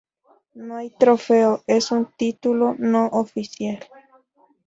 No 0.55 0.77
hay 0.77 0.89
trofeo, 0.89 1.63
es 1.67 1.91
un 1.91 2.07
título 2.17 2.73
no 2.79 3.05
oficial. 3.09 3.87